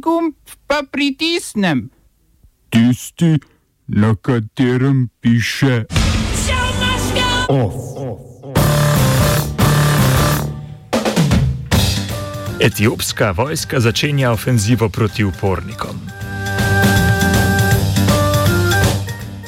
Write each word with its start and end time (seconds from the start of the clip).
gumb 0.00 0.34
pa 0.66 0.82
pritisnem? 0.90 1.90
Tisti, 2.70 3.38
na 3.88 4.14
katerem 4.16 5.08
piše 5.20 5.84
OF. 7.48 7.74
Etiopska 12.60 13.30
vojska 13.30 13.80
začenja 13.80 14.30
ofenzivo 14.30 14.88
proti 14.88 15.24
upornikom. 15.24 15.96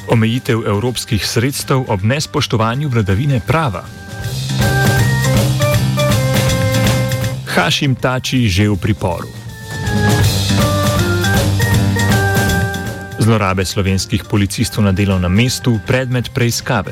Omejitev 0.09 0.65
evropskih 0.67 1.27
sredstev 1.27 1.85
ob 1.87 2.01
nespoštovanju 2.03 2.89
vladavine 2.89 3.41
prava. 3.47 3.85
Hašim 7.53 7.95
Tači 7.95 8.49
že 8.49 8.69
v 8.69 8.77
priporu. 8.77 9.42
Zlorabe 13.23 13.63
slovenskih 13.63 14.27
policistov 14.27 14.83
na 14.83 14.91
delovnem 14.91 15.31
mestu 15.31 15.79
predmet 15.87 16.27
preiskave. 16.35 16.91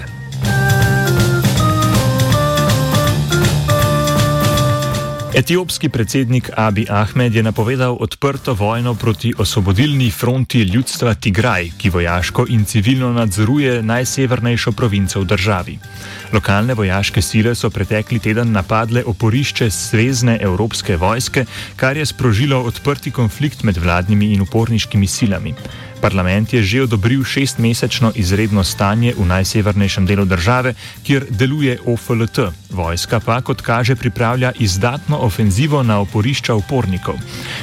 Etiopski 5.36 5.90
predsednik 5.92 6.50
Abi 6.56 6.88
Ahmed 6.88 7.36
je 7.36 7.44
napovedal 7.44 7.98
odprto 8.00 8.54
vojno 8.54 8.96
proti 8.96 9.34
osvobodilni 9.38 10.12
fronti 10.12 10.64
ljudstva 10.64 11.14
Tigraj, 11.14 11.70
ki 11.78 11.90
vojaško 11.90 12.46
in 12.50 12.66
civilno 12.66 13.12
nadzoruje 13.14 13.84
najsevernejšo 13.84 14.72
provinco 14.72 15.20
v 15.20 15.26
državi. 15.26 15.80
Lokalne 16.32 16.74
vojaške 16.74 17.22
sile 17.22 17.56
so 17.56 17.70
pretekli 17.70 18.20
teden 18.20 18.52
napadle 18.52 19.04
oporišče 19.04 19.70
Zvezdne 19.70 20.40
evropske 20.42 20.96
vojske, 20.96 21.46
kar 21.76 21.98
je 21.98 22.06
sprožilo 22.06 22.64
odprti 22.64 23.12
konflikt 23.12 23.64
med 23.64 23.78
vladnimi 23.78 24.32
in 24.34 24.42
uporniškimi 24.42 25.08
silami. 25.08 25.56
Parlament 26.02 26.54
je 26.54 26.64
že 26.64 26.84
odobril 26.84 27.24
šestmesečno 27.24 28.12
izredno 28.16 28.64
stanje 28.64 29.14
v 29.18 29.26
najsevernejšem 29.26 30.06
delu 30.06 30.26
države, 30.26 30.74
kjer 31.04 31.26
deluje 31.30 31.78
OFLT. 31.86 32.61
Vojska 32.72 33.20
pa, 33.20 33.42
kot 33.42 33.62
kaže, 33.62 33.96
pripravlja 33.96 34.52
izdatno 34.60 35.18
ofenzivo 35.18 35.84
na 35.84 36.00
oporišča 36.00 36.56
upornikov. 36.56 37.16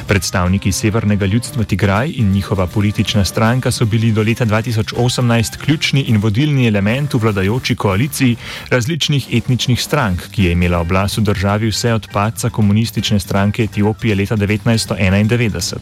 Predstavniki 0.06 0.72
severnega 0.72 1.26
ljudstva 1.26 1.64
Tigraj 1.64 2.12
in 2.16 2.32
njihova 2.32 2.66
politična 2.66 3.24
stranka 3.24 3.70
so 3.70 3.84
bili 3.84 4.12
do 4.12 4.22
leta 4.22 4.46
2018 4.46 5.56
ključni 5.56 6.00
in 6.00 6.16
vodilni 6.16 6.66
element 6.66 7.14
v 7.14 7.18
vladajoči 7.18 7.76
koaliciji 7.76 8.36
različnih 8.70 9.28
etničnih 9.32 9.82
strank, 9.82 10.28
ki 10.30 10.44
je 10.44 10.52
imela 10.52 10.78
oblast 10.78 11.18
v 11.18 11.22
državi 11.22 11.68
vse 11.68 11.94
od 11.94 12.08
padca 12.12 12.50
komunistične 12.50 13.20
stranke 13.20 13.64
Etiopije 13.64 14.14
leta 14.14 14.36
1991. 14.36 15.76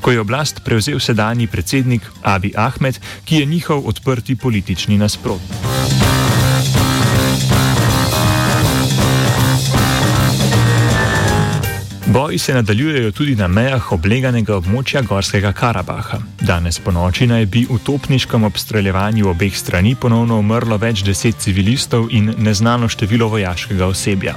Ko 0.00 0.10
je 0.10 0.20
oblast 0.20 0.60
prevzel 0.64 1.00
sedanji 1.00 1.46
predsednik, 1.46 2.02
Abi 2.22 2.52
Ahmed, 2.56 2.98
ki 3.24 3.36
je 3.36 3.46
njihov 3.46 3.88
odprti 3.88 4.36
politični 4.36 4.98
nasprotnik. 4.98 5.73
Boji 12.14 12.38
se 12.38 12.54
nadaljujejo 12.54 13.10
tudi 13.12 13.34
na 13.34 13.48
mejah 13.50 13.88
obleganega 13.92 14.54
območja 14.54 15.00
Gorskega 15.02 15.50
Karabaha. 15.52 16.20
Danes 16.46 16.76
po 16.78 16.92
noči 16.94 17.26
naj 17.26 17.46
bi 17.50 17.64
v 17.66 17.80
topniškem 17.82 18.44
obstreljevanju 18.46 19.26
obeh 19.32 19.56
strani 19.58 19.96
ponovno 19.98 20.38
umrlo 20.38 20.78
več 20.78 21.02
deset 21.02 21.42
civilistov 21.42 22.06
in 22.14 22.30
neznano 22.38 22.86
število 22.88 23.26
vojaškega 23.32 23.88
osebja. 23.90 24.36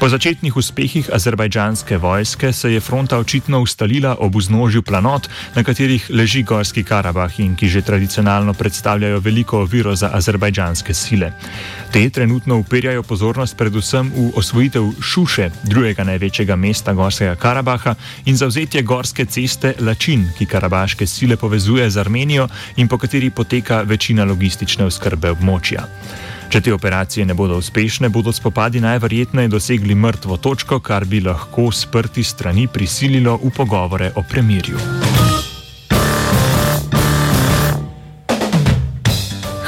Po 0.00 0.08
začetnih 0.08 0.56
uspehih 0.56 1.10
azerbajdžanske 1.12 1.98
vojske 2.00 2.52
se 2.56 2.72
je 2.72 2.80
fronta 2.80 3.18
očitno 3.18 3.60
ustalila 3.60 4.14
ob 4.18 4.40
vznožju 4.40 4.82
planot, 4.82 5.28
na 5.54 5.64
katerih 5.64 6.08
leži 6.08 6.42
Gorski 6.42 6.84
Karabah 6.88 7.36
in 7.40 7.52
ki 7.56 7.68
že 7.68 7.82
tradicionalno 7.82 8.54
predstavljajo 8.54 9.20
veliko 9.20 9.60
oviro 9.60 9.92
za 9.96 10.08
azerbajdžanske 10.14 10.94
sile. 10.94 11.32
Te 11.92 12.08
trenutno 12.10 12.56
uperjajo 12.56 13.02
pozornost 13.02 13.56
predvsem 13.56 14.08
v 14.16 14.30
osvojitev 14.40 14.88
Šuše, 15.02 15.50
drugega 15.68 16.04
največjega 16.04 16.56
mesta 16.56 16.92
Gorskega 16.92 17.09
Karabaha, 17.36 17.94
in 18.24 18.36
zauzetje 18.36 18.82
gorske 18.82 19.24
ceste 19.24 19.74
Lačin, 19.80 20.28
ki 20.38 20.46
karabaške 20.46 21.06
sile 21.06 21.36
povezuje 21.36 21.90
z 21.90 22.00
Armenijo 22.00 22.48
in 22.76 22.88
po 22.88 22.98
kateri 22.98 23.30
poteka 23.30 23.82
večina 23.82 24.24
logistične 24.24 24.84
oskrbe 24.84 25.30
območja. 25.30 25.86
Če 26.50 26.60
te 26.60 26.72
operacije 26.74 27.26
ne 27.26 27.34
bodo 27.34 27.58
uspešne, 27.62 28.08
bodo 28.08 28.32
spopadi 28.32 28.80
najverjetneje 28.80 29.48
dosegli 29.48 29.94
mrtvo 29.94 30.36
točko, 30.36 30.80
kar 30.80 31.04
bi 31.04 31.20
lahko 31.20 31.70
sprti 31.72 32.24
strani 32.24 32.66
prisililo 32.66 33.38
v 33.42 33.54
pogovore 33.54 34.12
o 34.16 34.22
premirju. 34.22 35.09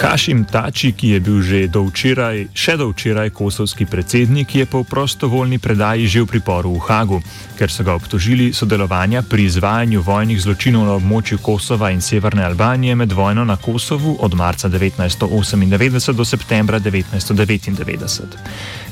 Hašim 0.03 0.45
Tači, 0.45 0.93
ki 0.93 1.09
je 1.09 1.19
bil 1.23 1.39
že 1.39 1.59
do 1.71 1.87
včeraj, 1.87 2.51
še 2.59 2.75
do 2.75 2.91
včeraj 2.91 3.31
kosovski 3.31 3.87
predsednik, 3.87 4.51
je 4.51 4.67
po 4.67 4.83
prostovoljni 4.83 5.63
predaji 5.63 6.11
že 6.11 6.27
v 6.27 6.27
priporu 6.27 6.75
v 6.75 6.83
Hagu, 6.91 7.19
ker 7.55 7.71
so 7.71 7.87
ga 7.87 7.95
obtožili 7.95 8.51
sodelovanja 8.51 9.23
pri 9.23 9.47
izvajanju 9.47 10.03
vojnih 10.03 10.43
zločinov 10.43 10.91
na 10.91 10.99
območju 10.99 11.39
Kosova 11.39 11.95
in 11.95 12.03
Severne 12.03 12.43
Albanije 12.43 12.99
med 12.99 13.15
vojno 13.15 13.47
na 13.47 13.55
Kosovu 13.55 14.19
od 14.19 14.35
marca 14.35 14.67
1998 14.67 16.19
do 16.19 16.25
septembra 16.27 16.83
1999. 16.83 18.43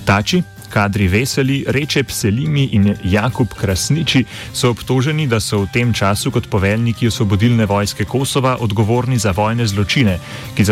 Tači, 0.06 0.42
Kadri 0.70 1.08
Veseli, 1.08 1.64
Rečep 1.66 2.10
Selimi 2.10 2.69
in 2.72 2.94
Jakub 3.04 3.48
Krasniči 3.58 4.25
so 4.53 4.70
obtoženi, 4.70 5.26
da 5.26 5.41
so 5.41 5.64
v 5.64 5.70
tem 5.72 5.92
času 5.92 6.31
kot 6.31 6.47
poveljniki 6.50 7.08
osvobodilne 7.10 7.66
vojske 7.66 8.04
Kosova 8.04 8.56
odgovorni 8.60 9.19
za 9.19 9.34
vojne 9.36 9.66
zločine, 9.66 10.19
ki, 10.54 10.64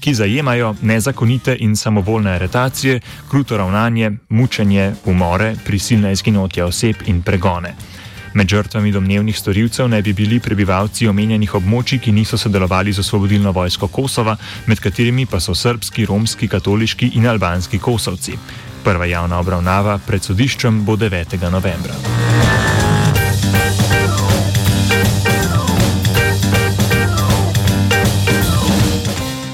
ki 0.00 0.14
zajemajo 0.14 0.74
nezakonite 0.82 1.56
in 1.60 1.76
samovoljne 1.76 2.30
aretacije, 2.30 3.00
kruto 3.30 3.56
ravnanje, 3.56 4.12
mučenje, 4.28 4.92
umore, 5.04 5.54
prisilne 5.64 6.12
izginotja 6.12 6.66
oseb 6.66 6.96
in 7.06 7.22
pregone. 7.22 7.74
Med 8.36 8.48
žrtvami 8.52 8.92
domnevnih 8.92 9.38
storilcev 9.38 9.88
naj 9.88 10.02
bi 10.02 10.12
bili 10.12 10.36
prebivalci 10.44 11.06
omenjenih 11.08 11.54
območij, 11.56 12.02
ki 12.04 12.12
niso 12.12 12.36
sodelovali 12.36 12.92
z 12.92 13.00
osvobodilno 13.00 13.52
vojsko 13.56 13.88
Kosova, 13.88 14.36
med 14.66 14.80
katerimi 14.84 15.24
pa 15.26 15.40
so 15.40 15.54
srpski, 15.56 16.04
romski, 16.04 16.48
katoliški 16.48 17.14
in 17.16 17.26
albanski 17.32 17.78
kosovci. 17.78 18.36
Prva 18.86 19.06
javna 19.10 19.40
obravnava 19.42 19.96
pred 19.98 20.22
sodiščem 20.22 20.84
bo 20.86 20.94
9. 20.94 21.32
novembra. 21.50 21.96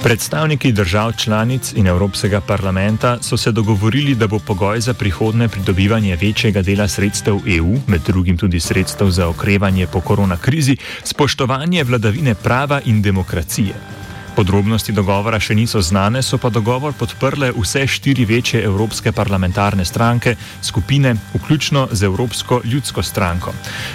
Predstavniki 0.03 0.73
držav 0.73 1.13
članic 1.17 1.73
in 1.73 1.87
Evropskega 1.87 2.41
parlamenta 2.41 3.17
so 3.23 3.37
se 3.37 3.53
dogovorili, 3.53 4.15
da 4.15 4.27
bo 4.27 4.39
pogoj 4.39 4.81
za 4.81 4.95
prihodne 4.95 5.49
pridobivanje 5.49 6.17
večjega 6.17 6.63
dela 6.63 6.89
sredstev 6.89 7.41
EU, 7.57 7.79
med 7.87 8.01
drugim 8.07 8.37
tudi 8.37 8.61
sredstev 8.61 9.11
za 9.11 9.29
okrevanje 9.29 9.87
po 9.87 10.01
koronakrizi, 10.01 10.77
spoštovanje 11.05 11.85
vladavine 11.85 12.35
prava 12.35 12.81
in 12.85 13.03
demokracije. 13.03 14.02
Podrobnosti 14.33 14.93
dogovora 14.97 15.37
še 15.37 15.53
niso 15.53 15.81
znane, 15.85 16.23
so 16.25 16.39
pa 16.41 16.49
dogovor 16.49 16.95
podprle 16.97 17.51
vse 17.53 17.85
štiri 17.87 18.25
večje 18.25 18.63
evropske 18.65 19.13
parlamentarne 19.13 19.85
stranke, 19.85 20.35
skupine, 20.63 21.13
vključno 21.35 21.89
z 21.93 22.09
Evropsko 22.09 22.63
ljudsko 22.65 23.03
stranko. 23.03 23.53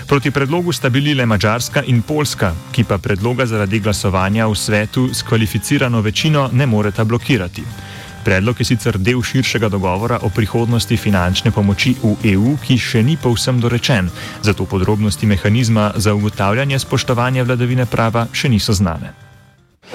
Proti 0.07 0.31
predlogu 0.31 0.71
sta 0.71 0.89
bili 0.93 1.15
le 1.17 1.25
Mačarska 1.25 1.81
in 1.89 2.01
Poljska, 2.01 2.53
ki 2.71 2.83
pa 2.83 2.97
predloga 2.97 3.49
zaradi 3.49 3.79
glasovanja 3.79 4.47
v 4.47 4.55
svetu 4.55 5.09
s 5.13 5.25
kvalificirano 5.25 6.01
večino 6.01 6.49
ne 6.53 6.65
moreta 6.65 7.03
blokirati. 7.03 7.63
Predlog 8.23 8.59
je 8.61 8.65
sicer 8.65 8.97
del 8.99 9.21
širšega 9.23 9.69
dogovora 9.73 10.19
o 10.21 10.29
prihodnosti 10.29 10.97
finančne 10.97 11.51
pomoči 11.51 11.95
v 12.03 12.15
EU, 12.33 12.57
ki 12.61 12.77
še 12.77 13.01
ni 13.03 13.17
povsem 13.17 13.57
dorečen, 13.59 14.11
zato 14.43 14.65
podrobnosti 14.65 15.25
mehanizma 15.25 15.93
za 15.95 16.13
ugotavljanje 16.13 16.79
spoštovanja 16.79 17.47
vladavine 17.47 17.85
prava 17.85 18.27
še 18.31 18.49
niso 18.49 18.73
znane. 18.73 19.26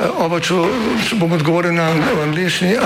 Oba, 0.00 0.40
če, 0.40 0.54
bom 1.20 1.32
odgovoril 1.36 1.74
na 1.76 1.90
angliški. 2.24 2.78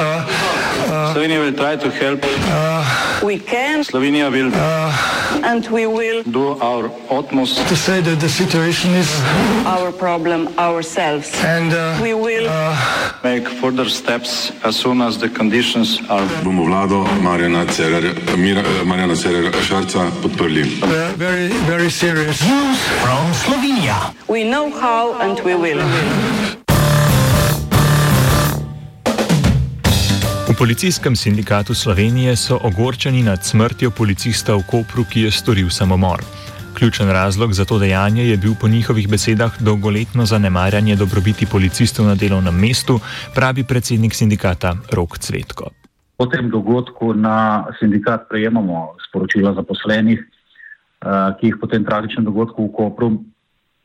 Slovenija 1.12 1.40
bo 1.40 1.50
poskušala 1.54 2.16
pomagati. 2.18 3.84
Slovenija 3.86 4.30
bo 4.30 4.36
naredila 4.36 5.62
svoj 5.62 6.90
utmost, 7.10 7.58
da 7.58 7.62
bo 7.62 7.76
rekla, 7.86 8.14
da 8.14 8.26
je 8.26 8.30
situacija 8.30 8.92
naš 8.92 9.94
problem, 9.98 10.48
sami. 10.82 11.22
In 11.54 11.70
bomo 12.02 12.26
naredili 12.26 12.50
nadaljnje 13.22 13.44
korake, 13.60 14.52
as 14.62 14.76
soon 14.76 15.02
as 15.02 15.18
the 15.18 15.28
conditions 15.28 16.00
are. 16.08 16.26
Bomo 16.42 16.64
vlado 16.64 17.06
Marjana 17.22 17.64
Cererera 19.16 19.62
Šarca 19.62 20.10
podprli. 20.22 20.64
Very, 21.16 21.48
very 21.68 21.90
serious. 21.90 22.42
News 22.42 22.78
from 23.02 23.32
Slovenia. 23.34 24.12
We 24.28 24.42
know 24.42 24.70
how 24.80 25.14
and 25.22 25.40
we 25.44 25.54
will. 25.54 25.80
Policijskem 30.58 31.16
sindikatu 31.16 31.74
Slovenije 31.74 32.36
so 32.36 32.58
ogorčeni 32.62 33.22
nad 33.22 33.44
smrtjo 33.44 33.90
policista 33.90 34.54
v 34.54 34.62
Kopru, 34.70 35.04
ki 35.04 35.20
je 35.20 35.30
storil 35.30 35.68
samomor. 35.70 36.20
Ključen 36.74 37.10
razlog 37.10 37.52
za 37.52 37.64
to 37.64 37.78
dejanje 37.78 38.24
je 38.24 38.36
bil 38.36 38.54
po 38.60 38.68
njihovih 38.68 39.08
besedah 39.08 39.62
dolgoletno 39.62 40.24
zanemarjanje 40.24 40.96
dobrobiti 40.96 41.46
policistov 41.46 42.06
na 42.06 42.14
delovnem 42.14 42.54
mestu, 42.60 43.00
pravi 43.34 43.64
predsednik 43.64 44.14
sindikata 44.14 44.76
Rok 44.92 45.18
Cvetko. 45.18 45.70
Po 46.16 46.26
tem 46.26 46.50
dogodku 46.50 47.12
na 47.14 47.66
sindikat 47.78 48.28
prejemamo 48.28 48.96
sporočila 49.08 49.54
zaposlenih, 49.54 50.20
eh, 50.20 51.08
ki 51.40 51.46
jih 51.46 51.56
po 51.60 51.66
tem 51.66 51.84
tragičnem 51.84 52.24
dogodku 52.24 52.64
v 52.64 52.72
Kopru 52.72 53.12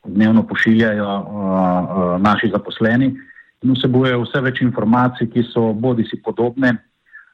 dnevno 0.06 0.46
pošiljajo 0.46 1.04
eh, 1.04 1.20
eh, 1.20 2.18
naši 2.18 2.48
zaposleni 2.52 3.12
in 3.62 3.74
vsebujejo 3.76 4.22
vse 4.24 4.40
več 4.42 4.60
informacij, 4.62 5.28
ki 5.30 5.44
so 5.52 5.72
bodi 5.72 6.06
si 6.10 6.20
podobne 6.22 6.76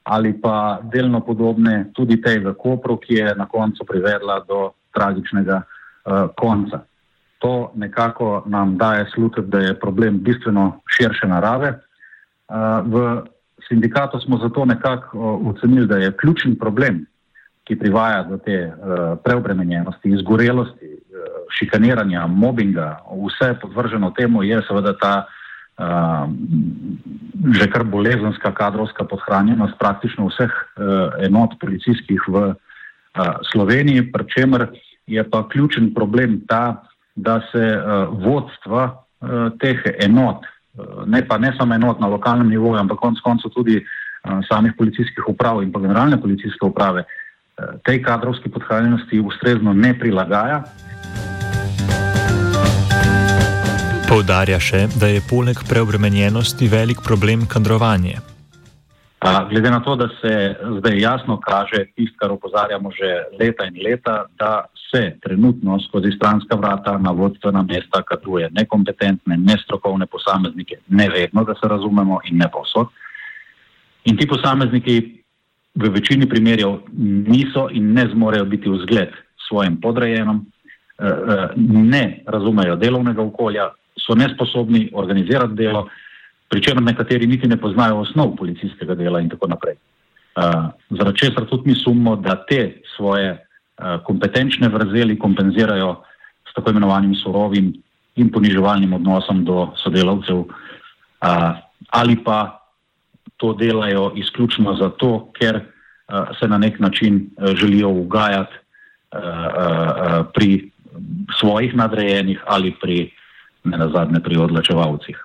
ali 0.09 0.33
pa 0.33 0.81
delno 0.89 1.21
podobne 1.21 1.91
tudi 1.93 2.17
tej 2.17 2.41
v 2.41 2.55
Kopru, 2.57 2.97
ki 2.97 3.15
je 3.21 3.35
na 3.37 3.45
koncu 3.45 3.85
privedla 3.85 4.41
do 4.49 4.73
tragičnega 4.97 5.61
uh, 5.61 6.33
konca. 6.33 6.81
To 7.45 7.71
nekako 7.77 8.49
nam 8.49 8.79
daje 8.81 9.05
slutiti, 9.13 9.51
da 9.53 9.59
je 9.61 9.77
problem 9.77 10.17
bistveno 10.25 10.81
širše 10.89 11.29
narave. 11.29 11.77
Uh, 12.49 12.81
v 12.89 12.95
sindikatu 13.69 14.17
smo 14.25 14.41
zato 14.41 14.65
nekako 14.65 15.13
uh, 15.13 15.53
ocenili, 15.53 15.87
da 15.87 16.01
je 16.01 16.17
ključni 16.17 16.57
problem, 16.59 17.05
ki 17.69 17.77
privaja 17.77 18.23
do 18.25 18.39
te 18.41 18.65
uh, 18.65 19.21
preobremenjenosti, 19.25 20.09
izgorelosti, 20.09 20.89
uh, 20.89 21.45
šikaniranja, 21.53 22.27
mobbinga, 22.27 22.97
vse 23.13 23.59
podvrženo 23.61 24.11
temu, 24.17 24.43
je 24.43 24.63
seveda 24.65 24.97
ta 24.97 25.15
uh, 25.21 25.38
že 27.55 27.71
kar 27.71 27.85
bolezenska 27.87 28.51
kadrovska 28.51 29.05
podhranjenost 29.07 29.79
praktično 29.79 30.27
vseh 30.27 30.51
uh, 30.51 31.15
enot 31.23 31.55
policijskih 31.61 32.19
v 32.27 32.35
uh, 32.51 32.57
Sloveniji, 33.53 34.11
pri 34.13 34.25
čemer 34.27 34.67
je 35.07 35.23
pa 35.23 35.47
ključen 35.49 35.95
problem 35.95 36.41
ta, 36.49 36.83
da 37.15 37.41
se 37.53 37.63
uh, 37.63 38.11
vodstva 38.11 39.05
teh 39.59 39.83
enot, 39.99 40.45
ne 41.07 41.25
pa 41.27 41.39
ne 41.43 41.51
samo 41.59 41.75
enot 41.75 41.99
na 41.99 42.07
lokalnem 42.07 42.47
nivoju, 42.49 42.79
ampak 42.79 43.01
konec 43.03 43.19
koncev 43.19 43.51
tudi 43.51 43.81
samih 44.47 44.77
policijskih 44.79 45.27
uprav 45.27 45.59
in 45.63 45.73
pa 45.75 45.81
generalne 45.83 46.21
policijske 46.23 46.63
uprave, 46.63 47.03
tej 47.83 47.99
kadrovski 48.03 48.47
podhranjenosti 48.55 49.19
ustrezno 49.19 49.75
ne 49.75 49.91
prilagaja. 49.99 50.63
Poudarja 54.19 54.57
še, 54.59 54.81
da 54.99 55.07
je 55.07 55.21
poleg 55.23 55.61
preobremenjenosti 55.69 56.67
velik 56.67 57.05
problem 57.07 57.45
kadrovanje. 57.47 58.17
Glede 59.23 59.71
na 59.71 59.79
to, 59.79 59.95
da 59.95 60.09
se 60.19 60.33
zdaj 60.81 60.99
jasno 60.99 61.37
kaže 61.39 61.85
tisto, 61.95 62.17
kar 62.19 62.35
opozarjamo 62.35 62.91
že 62.97 63.13
leta 63.39 63.69
in 63.71 63.79
leta, 63.79 64.25
da 64.35 64.67
se 64.91 65.05
trenutno 65.23 65.79
skozi 65.87 66.11
stranska 66.17 66.59
vrata 66.59 66.97
na 66.99 67.15
vodstvena 67.15 67.63
mesta 67.63 68.03
kadruje 68.03 68.51
nekompetentne, 68.59 69.39
nestrokovne 69.39 70.11
posameznike, 70.11 70.83
ne 70.89 71.09
vedno, 71.15 71.47
da 71.47 71.55
se 71.55 71.71
razumemo 71.71 72.19
in 72.27 72.43
ne 72.43 72.51
povsod. 72.51 72.91
In 74.11 74.19
ti 74.19 74.27
posamezniki 74.27 75.01
v 75.79 75.95
večini 75.95 76.27
primerjev 76.27 76.81
niso 77.31 77.69
in 77.71 77.93
ne 77.95 78.11
zmorejo 78.11 78.51
biti 78.51 78.67
v 78.67 78.83
zgled 78.83 79.15
svojim 79.47 79.79
podrejenom, 79.81 80.43
eh, 80.43 81.07
eh, 81.07 81.51
ne 81.71 82.25
razumejo 82.27 82.75
delovnega 82.77 83.23
okolja, 83.23 83.71
so 84.09 84.17
nesposobni 84.17 84.89
organizirati 84.93 85.55
delo, 85.55 85.89
pri 86.49 86.63
čemer 86.65 86.83
nekateri 86.83 87.27
niti 87.27 87.49
ne 87.49 87.61
poznajo 87.61 88.01
osnov 88.01 88.37
policijskega 88.37 88.95
dela 88.97 89.21
in 89.21 89.29
tako 89.29 89.51
naprej. 89.53 89.77
Uh, 90.39 90.71
zaradi 90.97 91.19
česar 91.19 91.45
tudi 91.51 91.69
mi 91.69 91.75
sumimo, 91.75 92.17
da 92.17 92.39
te 92.49 92.81
svoje 92.97 93.33
uh, 93.35 94.01
kompetenčne 94.07 94.69
vrzeli 94.69 95.19
kompenzirajo 95.19 95.99
s 96.49 96.55
tako 96.57 96.71
imenovanim 96.71 97.15
surovim 97.15 97.75
in 98.17 98.33
poniževalnim 98.33 98.93
odnosom 98.93 99.45
do 99.45 99.73
sodelavcev 99.83 100.39
uh, 100.39 100.49
ali 101.91 102.17
pa 102.25 102.65
to 103.37 103.53
delajo 103.53 104.13
izključno 104.17 104.75
zato, 104.75 105.29
ker 105.39 105.61
uh, 105.61 106.33
se 106.41 106.49
na 106.49 106.59
nek 106.59 106.81
način 106.81 107.29
uh, 107.37 107.55
želijo 107.55 107.89
ugajati 107.89 108.55
uh, 108.55 109.21
uh, 109.21 110.27
pri 110.35 110.71
svojih 111.41 111.77
nadrejenih 111.77 112.43
ali 112.47 112.75
pri 112.81 113.11
ne 113.65 113.77
na 113.79 113.89
zadnje 113.95 114.21
pri 114.21 114.37
odločevalcih. 114.37 115.17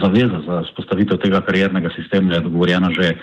Zaveza 0.00 0.40
za 0.46 0.62
spostavitev 0.70 1.18
tega 1.18 1.40
kariernega 1.40 1.90
sistema 1.96 2.34
je 2.34 2.40
dogovorjena 2.40 2.90
že 2.94 3.16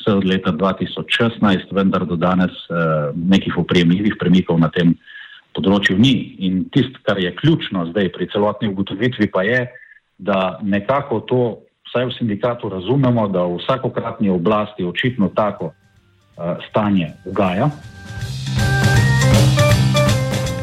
vse 0.00 0.12
od 0.12 0.24
leta 0.24 0.52
2016, 0.52 1.72
vendar 1.72 2.06
do 2.06 2.16
danes 2.16 2.50
eh, 2.50 3.12
nekih 3.14 3.58
opremljivih 3.58 4.16
premikov 4.20 4.58
na 4.58 4.68
tem 4.68 4.94
področju 5.54 5.96
ni. 5.98 6.34
In 6.42 6.64
tisto, 6.72 6.98
kar 7.06 7.20
je 7.22 7.34
ključno 7.36 7.86
zdaj 7.92 8.10
pri 8.12 8.28
celotni 8.32 8.68
ugotovitvi, 8.68 9.30
pa 9.30 9.44
je, 9.46 9.68
da 10.18 10.58
nekako 10.62 11.20
to, 11.28 11.42
vsaj 11.88 12.10
v 12.10 12.16
sindikatu, 12.18 12.68
razumemo, 12.68 13.28
da 13.28 13.46
v 13.46 13.60
vsakokratni 13.62 14.30
oblasti 14.30 14.84
očitno 14.84 15.30
tako 15.34 15.70
eh, 15.70 16.56
stanje 16.68 17.14
ugaja. 17.24 17.70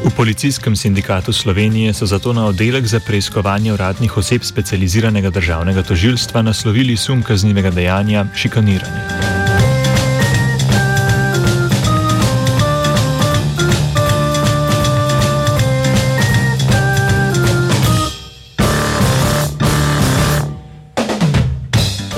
V 0.04 0.10
Policijskem 0.16 0.76
sindikatu 0.76 1.32
Slovenije 1.32 1.94
so 1.94 2.06
zato 2.06 2.32
na 2.32 2.46
oddelek 2.46 2.86
za 2.86 3.00
preiskovanje 3.00 3.72
uradnih 3.72 4.16
oseb 4.16 4.42
specializiranega 4.42 5.30
državnega 5.30 5.82
tožilstva 5.82 6.42
naslovili 6.42 6.96
sum 6.96 7.22
kaznivega 7.22 7.70
dejanja 7.70 8.26
šikaniranja. 8.34 9.21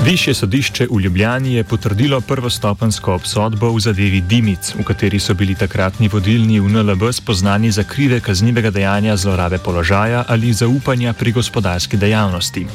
Višje 0.05 0.33
sodišče 0.33 0.85
v 0.91 0.99
Ljubljani 1.01 1.53
je 1.53 1.63
potrdilo 1.63 2.21
prvostopensko 2.21 3.13
obsodbo 3.13 3.71
v 3.73 3.79
zadevi 3.79 4.19
Dimic, 4.21 4.75
v 4.77 4.83
kateri 4.85 5.17
so 5.19 5.33
bili 5.33 5.55
takratni 5.57 6.07
vodilni 6.13 6.59
v 6.59 6.69
NLB 6.69 7.09
spoznani 7.09 7.71
za 7.71 7.83
krive 7.83 8.19
kaznivega 8.19 8.69
dejanja 8.69 9.17
zlorabe 9.17 9.57
položaja 9.57 10.23
ali 10.27 10.53
zaupanja 10.53 11.13
pri 11.13 11.31
gospodarski 11.31 11.97
dejavnosti. 11.97 12.67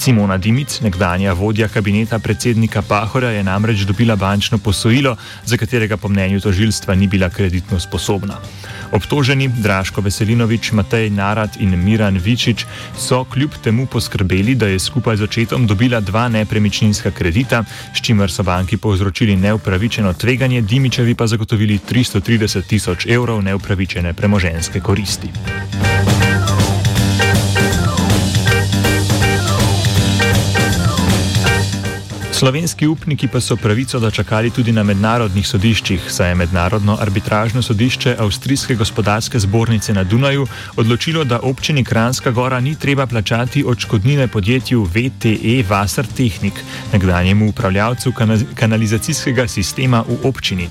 Simona 0.00 0.38
Dimic, 0.38 0.78
nekdanja 0.80 1.32
vodja 1.36 1.68
kabineta 1.68 2.18
predsednika 2.18 2.80
Pahora, 2.82 3.30
je 3.30 3.42
namreč 3.44 3.82
dobila 3.84 4.16
bančno 4.16 4.58
posojilo, 4.58 5.16
za 5.44 5.56
katerega 5.56 5.96
po 5.96 6.08
mnenju 6.08 6.40
tožilstva 6.40 6.94
ni 6.94 7.06
bila 7.06 7.28
kreditno 7.28 7.80
sposobna. 7.80 8.38
Obtoženi 8.92 9.48
Draško 9.48 10.00
Veselinovič, 10.00 10.72
Matej 10.72 11.10
Narad 11.10 11.60
in 11.60 11.76
Miran 11.84 12.16
Vičič 12.16 12.64
so 12.96 13.24
kljub 13.24 13.60
temu 13.62 13.86
poskrbeli, 13.86 14.54
da 14.54 14.66
je 14.72 14.78
skupaj 14.78 15.16
z 15.16 15.22
očetom 15.22 15.66
dobila 15.66 16.00
dva 16.00 16.28
nepremičninska 16.28 17.10
kredita, 17.10 17.64
s 17.94 18.00
čimer 18.00 18.32
so 18.32 18.42
banki 18.42 18.76
povzročili 18.76 19.36
neupravičeno 19.36 20.12
tveganje, 20.12 20.62
Dimičevi 20.62 21.14
pa 21.14 21.26
zagotovili 21.26 21.78
330 21.78 22.66
tisoč 22.66 23.06
evrov 23.06 23.42
neupravičene 23.42 24.14
premoženske 24.14 24.80
koristi. 24.80 25.28
Slovenski 32.40 32.86
upniki 32.86 33.28
pa 33.28 33.40
so 33.40 33.56
pravico 33.56 33.98
dočakali 34.00 34.50
tudi 34.50 34.72
na 34.72 34.80
mednarodnih 34.82 35.44
sodiščih, 35.46 36.06
saj 36.08 36.30
je 36.30 36.36
Mednarodno 36.40 36.94
arbitražno 37.00 37.60
sodišče 37.62 38.14
Avstrijske 38.18 38.74
gospodarske 38.80 39.38
zbornice 39.38 39.92
na 39.92 40.04
Dunaju 40.04 40.46
odločilo, 40.76 41.24
da 41.24 41.40
občini 41.42 41.84
Kranska 41.84 42.30
gora 42.30 42.60
ni 42.60 42.74
treba 42.74 43.06
plačati 43.06 43.64
odškodnine 43.66 44.28
podjetju 44.28 44.84
VTE 44.84 45.58
Vasar 45.68 46.06
Technik, 46.16 46.64
nekdanjemu 46.92 47.48
upravljavcu 47.48 48.12
kanalizacijskega 48.54 49.48
sistema 49.48 50.04
v 50.08 50.18
občini. 50.28 50.68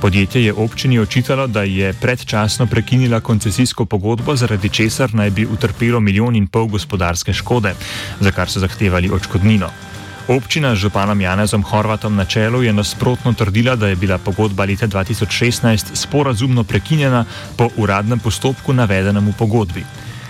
Podjetje 0.00 0.44
je 0.44 0.52
občini 0.54 0.98
očitalo, 0.98 1.46
da 1.46 1.62
je 1.62 1.92
predčasno 1.92 2.66
prekinila 2.66 3.20
koncesijsko 3.20 3.84
pogodbo, 3.84 4.36
zaradi 4.36 4.68
česar 4.68 5.14
naj 5.14 5.30
bi 5.30 5.46
utrpelo 5.46 6.00
milijon 6.00 6.36
in 6.36 6.46
pol 6.46 6.66
gospodarske 6.66 7.32
škode, 7.32 7.74
za 8.20 8.30
kar 8.30 8.50
so 8.50 8.60
zahtevali 8.60 9.10
odškodnino. 9.10 9.89
Občina 10.30 10.78
z 10.78 10.86
županom 10.86 11.18
Janezom 11.18 11.66
Horvatom 11.66 12.14
na 12.14 12.22
čelu 12.22 12.62
je 12.62 12.70
nasprotno 12.70 13.34
trdila, 13.34 13.74
da 13.74 13.90
je 13.90 13.98
bila 13.98 14.14
pogodba 14.18 14.62
leta 14.62 14.86
2016 14.86 15.90
sporazumno 15.98 16.62
prekinjena 16.62 17.24
po 17.58 17.66
uradnem 17.76 18.22
postopku 18.22 18.70
navedenem 18.72 19.26
v 19.26 19.34
pogodbi. 19.34 19.82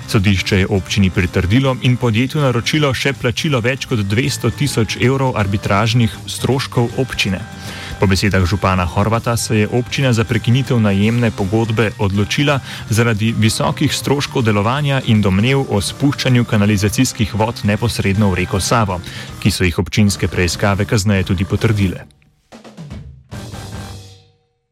Sodišče 0.09 0.59
je 0.59 0.67
občini 0.67 1.11
pritrdilo 1.11 1.77
in 1.83 2.01
podjetju 2.01 2.41
naročilo 2.41 2.95
še 2.97 3.13
plačilo 3.13 3.61
več 3.61 3.85
kot 3.85 4.01
200 4.09 4.51
tisoč 4.57 4.97
evrov 5.05 5.37
arbitražnih 5.37 6.17
stroškov 6.27 6.97
občine. 6.97 7.45
Po 8.01 8.07
besedah 8.09 8.45
župana 8.49 8.85
Horvata 8.85 9.37
se 9.37 9.57
je 9.57 9.69
občina 9.69 10.13
za 10.13 10.25
prekinitev 10.25 10.81
najemne 10.81 11.31
pogodbe 11.31 11.91
odločila 11.99 12.61
zaradi 12.89 13.35
visokih 13.39 13.93
stroškov 13.95 14.43
delovanja 14.43 15.03
in 15.07 15.21
domnev 15.21 15.67
o 15.69 15.81
spuščanju 15.81 16.45
kanalizacijskih 16.45 17.35
vod 17.35 17.61
neposredno 17.65 18.31
v 18.31 18.41
reko 18.41 18.61
Savo, 18.61 19.01
ki 19.43 19.53
so 19.53 19.69
jih 19.69 19.79
občinske 19.79 20.29
preiskave 20.29 20.89
kasneje 20.89 21.29
tudi 21.29 21.45
potrdile. 21.45 22.20